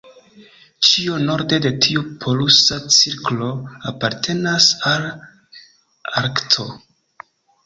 [0.85, 3.51] Ĉio norde de tiu polusa cirklo
[3.91, 5.07] apartenas al
[6.25, 6.67] Arkto.